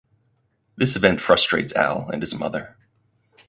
This 0.77 0.95
event 0.95 1.21
frustrates 1.21 1.75
Al 1.75 2.09
and 2.09 2.23
his 2.23 2.33
mother. 2.33 2.75